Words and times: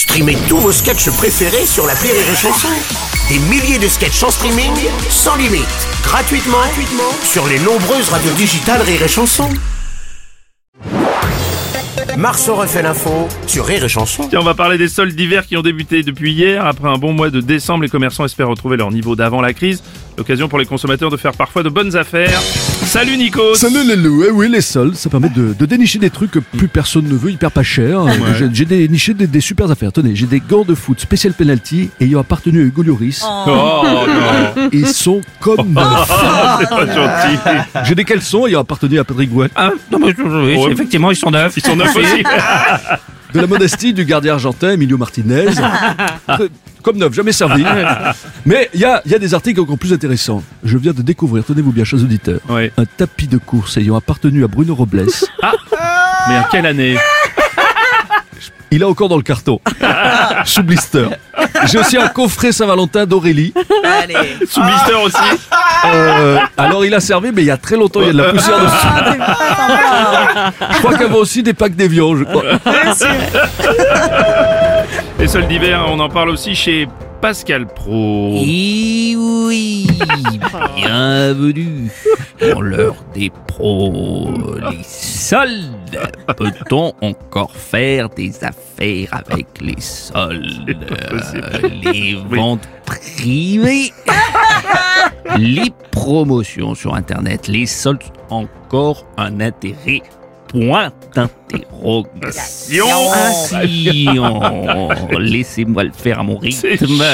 Streamez 0.00 0.38
tous 0.48 0.56
vos 0.56 0.72
sketchs 0.72 1.10
préférés 1.10 1.66
sur 1.66 1.86
la 1.86 1.92
Rire 1.92 2.14
et 2.14 2.34
Chanson. 2.34 2.68
Des 3.28 3.38
milliers 3.50 3.78
de 3.78 3.86
sketchs 3.86 4.22
en 4.22 4.30
streaming, 4.30 4.72
sans 5.10 5.36
limite, 5.36 5.68
gratuitement, 6.02 6.56
gratuitement 6.56 7.12
sur 7.22 7.46
les 7.46 7.58
nombreuses 7.58 8.08
radios 8.08 8.32
digitales 8.32 8.80
Rire 8.80 9.02
et 9.02 9.08
Chanson. 9.08 9.50
Marceau 12.16 12.54
refait 12.54 12.80
l'info 12.80 13.28
sur 13.46 13.66
Rire 13.66 13.84
et 13.84 13.90
Chanson. 13.90 14.26
Tiens, 14.26 14.40
on 14.40 14.44
va 14.44 14.54
parler 14.54 14.78
des 14.78 14.88
soldes 14.88 15.14
d'hiver 15.14 15.46
qui 15.46 15.58
ont 15.58 15.62
débuté 15.62 16.02
depuis 16.02 16.32
hier. 16.32 16.64
Après 16.64 16.88
un 16.88 16.96
bon 16.96 17.12
mois 17.12 17.28
de 17.28 17.42
décembre, 17.42 17.82
les 17.82 17.90
commerçants 17.90 18.24
espèrent 18.24 18.48
retrouver 18.48 18.78
leur 18.78 18.90
niveau 18.90 19.16
d'avant 19.16 19.42
la 19.42 19.52
crise. 19.52 19.82
L'occasion 20.20 20.48
pour 20.50 20.58
les 20.58 20.66
consommateurs 20.66 21.08
de 21.10 21.16
faire 21.16 21.32
parfois 21.32 21.62
de 21.62 21.70
bonnes 21.70 21.96
affaires. 21.96 22.38
Salut 22.42 23.16
Nico 23.16 23.54
Salut 23.54 23.88
les 23.88 23.96
loups, 23.96 24.22
eh 24.28 24.30
oui 24.30 24.50
les 24.50 24.60
soldes, 24.60 24.94
ça 24.94 25.08
permet 25.08 25.30
de, 25.30 25.54
de 25.58 25.64
dénicher 25.64 25.98
des 25.98 26.10
trucs 26.10 26.32
que 26.32 26.40
plus 26.40 26.68
personne 26.68 27.06
ne 27.08 27.14
veut, 27.14 27.30
hyper 27.30 27.50
pas 27.50 27.62
cher. 27.62 28.02
J'ai- 28.38 28.50
J'ai 28.52 28.64
déniché 28.66 29.14
des, 29.14 29.26
des 29.26 29.40
super 29.40 29.70
affaires. 29.70 29.92
Tenez, 29.92 30.14
j'ai 30.14 30.26
des 30.26 30.40
gants 30.40 30.64
de 30.64 30.74
foot 30.74 31.00
spécial 31.00 31.32
penalty 31.32 31.88
ayant 32.02 32.20
appartenu 32.20 32.60
à 32.60 32.64
Hugo 32.64 32.82
Lloris. 32.82 33.22
Oh 33.24 33.44
non 33.46 34.68
Ils 34.72 34.88
sont 34.88 35.22
comme 35.40 35.72
neufs. 35.72 36.12
C'est 36.60 36.68
pas 36.68 36.86
gentil 36.86 37.38
J'ai 37.88 37.94
des 37.94 38.04
caleçons 38.04 38.46
ayant 38.46 38.60
appartenu 38.60 38.98
à 38.98 39.04
Patrick 39.04 39.30
Gouet. 39.30 39.48
Ah, 39.56 39.70
non, 39.90 39.98
mais 40.00 40.14
oui, 40.18 40.56
Ouais. 40.58 40.72
effectivement, 40.72 41.10
ils 41.10 41.16
sont 41.16 41.30
neufs. 41.30 41.54
Ils 41.56 41.64
sont 41.64 41.76
neufs 41.76 41.96
aussi 41.96 42.22
De 43.32 43.40
la 43.40 43.46
modestie 43.46 43.92
du 43.92 44.04
gardien 44.04 44.34
argentin 44.34 44.72
Emilio 44.72 44.98
Martinez. 44.98 45.46
Euh, 46.28 46.48
Comme 46.82 46.96
neuf, 46.96 47.12
jamais 47.12 47.32
servi. 47.32 47.64
Mais 48.46 48.70
il 48.74 48.80
y 48.80 48.84
a, 48.84 49.02
il 49.04 49.12
y 49.12 49.14
a 49.14 49.18
des 49.18 49.34
articles 49.34 49.60
encore 49.60 49.78
plus 49.78 49.92
intéressants. 49.92 50.42
Je 50.64 50.78
viens 50.78 50.92
de 50.92 51.02
découvrir, 51.02 51.44
tenez-vous 51.44 51.72
bien, 51.72 51.84
chers 51.84 52.00
auditeurs, 52.00 52.40
un 52.48 52.84
tapis 52.96 53.26
de 53.28 53.38
course 53.38 53.76
ayant 53.76 53.96
appartenu 53.96 54.44
à 54.44 54.48
Bruno 54.48 54.74
Robles. 54.74 55.06
Mais 56.28 56.38
en 56.38 56.44
quelle 56.50 56.66
année? 56.66 56.96
Il 58.70 58.82
est 58.82 58.84
encore 58.84 59.08
dans 59.08 59.16
le 59.16 59.22
carton, 59.22 59.60
sous 60.44 60.62
blister. 60.62 61.06
J'ai 61.66 61.78
aussi 61.78 61.96
un 61.96 62.08
coffret 62.08 62.52
Saint-Valentin 62.52 63.04
d'Aurélie. 63.04 63.52
Sous 64.48 64.62
blister 64.62 64.94
aussi 65.04 65.16
Euh, 65.92 66.38
alors 66.56 66.84
il 66.84 66.94
a 66.94 67.00
servi, 67.00 67.32
mais 67.32 67.42
il 67.42 67.46
y 67.46 67.50
a 67.50 67.56
très 67.56 67.76
longtemps, 67.76 68.00
il 68.00 68.06
y 68.06 68.10
a 68.10 68.12
de 68.12 68.18
la 68.18 68.30
poussière 68.32 68.60
dessus. 68.60 68.86
Je 70.72 70.78
crois 70.78 70.96
qu'elle 70.96 71.12
aussi 71.12 71.42
des 71.42 71.54
packs 71.54 71.74
d'évian, 71.74 72.16
je 72.16 72.24
crois. 72.24 72.42
Les 75.18 75.28
soldes 75.28 75.48
d'hiver, 75.48 75.84
on 75.88 75.98
en 76.00 76.08
parle 76.08 76.30
aussi 76.30 76.54
chez 76.54 76.88
Pascal 77.20 77.66
Pro. 77.66 78.34
Et 78.42 79.14
oui, 79.16 79.79
bienvenue 80.76 81.90
dans 82.40 82.60
l'heure 82.60 82.96
des 83.14 83.30
pros. 83.46 84.30
Les 84.70 84.82
soldes. 84.82 86.10
Peut-on 86.36 86.92
encore 87.00 87.52
faire 87.52 88.08
des 88.08 88.44
affaires 88.44 89.08
avec 89.12 89.46
les 89.60 89.80
soldes? 89.80 90.76
Les 91.82 92.14
ventes 92.28 92.68
privées? 92.84 93.92
Les 95.38 95.72
promotions 95.90 96.74
sur 96.74 96.94
Internet, 96.94 97.48
les 97.48 97.66
soldes, 97.66 98.02
encore 98.30 99.06
un 99.16 99.40
intérêt 99.40 100.02
Point 100.50 100.90
d'interrogation. 101.14 102.86
Laissez-moi 105.16 105.84
le 105.84 105.92
faire 105.92 106.18
à 106.18 106.22
mon 106.24 106.38
rythme. 106.38 106.68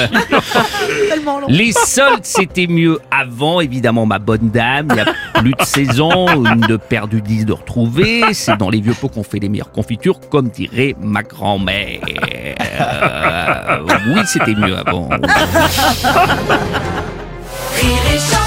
Les 1.47 1.71
soldes, 1.71 2.23
c'était 2.25 2.65
mieux 2.65 2.99
avant, 3.11 3.61
évidemment, 3.61 4.07
ma 4.07 4.17
bonne 4.17 4.49
dame. 4.49 4.87
Il 4.91 4.97
y 4.97 5.01
a 5.01 5.13
plus 5.39 5.53
de 5.53 5.63
saison, 5.63 6.45
une 6.45 6.61
de 6.61 6.77
perdue, 6.77 7.21
dix 7.21 7.45
de 7.45 7.53
retrouvée. 7.53 8.23
C'est 8.33 8.57
dans 8.57 8.71
les 8.71 8.81
vieux 8.81 8.95
pots 8.95 9.09
qu'on 9.09 9.21
fait 9.23 9.37
les 9.39 9.49
meilleures 9.49 9.71
confitures, 9.71 10.19
comme 10.31 10.49
dirait 10.49 10.95
ma 10.99 11.21
grand-mère. 11.21 11.99
Euh, 12.79 13.77
oui, 14.07 14.21
c'était 14.25 14.55
mieux 14.55 14.77
avant. 14.77 15.09
Rire 17.75 18.03
et 18.13 18.17
chanson. 18.17 18.46